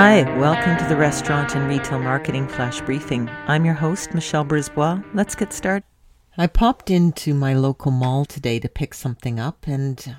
[0.00, 3.28] Hi, welcome to the Restaurant and Retail Marketing Flash Briefing.
[3.48, 5.02] I'm your host, Michelle Brisbois.
[5.12, 5.82] Let's get started.
[6.36, 10.14] I popped into my local mall today to pick something up, and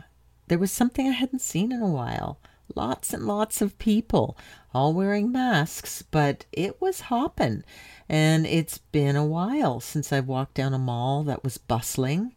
[0.50, 2.42] there was something I hadn't seen in a while.
[2.76, 4.38] Lots and lots of people,
[4.74, 7.64] all wearing masks, but it was hopping.
[8.10, 12.34] And it's been a while since I've walked down a mall that was bustling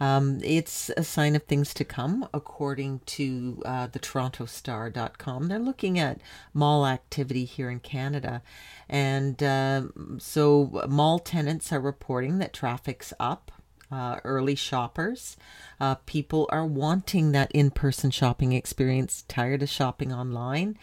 [0.00, 5.48] um, it's a sign of things to come, according to uh, the TorontoStar.com.
[5.48, 6.20] They're looking at
[6.52, 8.42] mall activity here in Canada.
[8.88, 9.84] And uh,
[10.18, 13.52] so, mall tenants are reporting that traffic's up.
[13.92, 15.36] Uh, early shoppers.
[15.78, 20.76] Uh, people are wanting that in person shopping experience, tired of shopping online.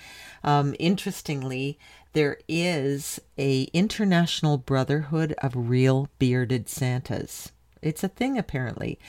[0.46, 1.78] Um, interestingly,
[2.14, 7.52] there is a international brotherhood of real bearded Santas.
[7.82, 9.00] It's a thing apparently.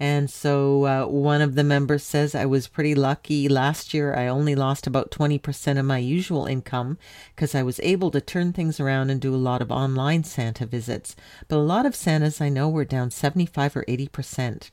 [0.00, 3.48] And so uh, one of the members says, I was pretty lucky.
[3.48, 6.98] Last year, I only lost about 20% of my usual income
[7.34, 10.64] because I was able to turn things around and do a lot of online Santa
[10.64, 11.14] visits.
[11.48, 14.70] But a lot of Santas I know were down 75 or 80%.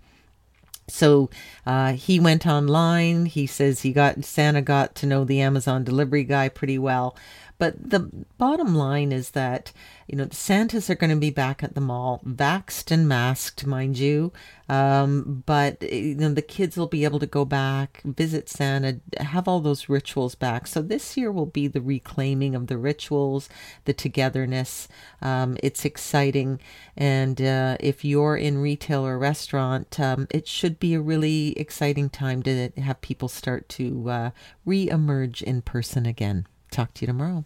[0.89, 1.29] So
[1.65, 3.25] uh, he went online.
[3.25, 7.15] He says he got Santa got to know the Amazon delivery guy pretty well.
[7.59, 9.73] But the bottom line is that,
[10.07, 13.65] you know, the Santas are going to be back at the mall, vaxed and masked,
[13.65, 14.31] mind you.
[14.69, 19.45] Um, but, you know, the kids will be able to go back, visit Santa, have
[19.45, 20.67] all those rituals back.
[20.67, 23.49] So this year will be the reclaiming of the rituals,
[23.83, 24.87] the togetherness.
[25.21, 26.61] Um, it's exciting.
[26.95, 32.09] And uh, if you're in retail or restaurant, um, it should be a really exciting
[32.09, 34.29] time to have people start to uh,
[34.65, 36.47] re emerge in person again.
[36.71, 37.45] Talk to you tomorrow.